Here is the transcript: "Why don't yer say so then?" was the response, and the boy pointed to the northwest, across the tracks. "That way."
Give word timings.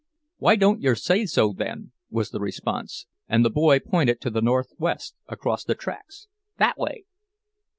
"Why 0.37 0.55
don't 0.55 0.81
yer 0.81 0.95
say 0.95 1.27
so 1.27 1.53
then?" 1.55 1.91
was 2.09 2.31
the 2.31 2.39
response, 2.39 3.05
and 3.27 3.45
the 3.45 3.51
boy 3.51 3.77
pointed 3.79 4.19
to 4.21 4.31
the 4.31 4.41
northwest, 4.41 5.15
across 5.27 5.63
the 5.63 5.75
tracks. 5.75 6.27
"That 6.57 6.75
way." 6.79 7.05